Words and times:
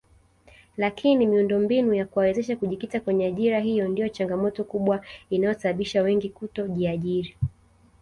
Lakini 0.77 1.27
miundombinu 1.27 1.93
ya 1.93 2.05
kuwawezesha 2.05 2.55
kujikita 2.55 2.99
kwenye 2.99 3.25
ajira 3.25 3.59
hiyo 3.59 3.87
ndio 3.87 4.09
changamoto 4.09 4.63
kubwa 4.63 5.05
inayosababisha 5.29 6.01
wengi 6.01 6.29
kutojiajiri 6.29 7.37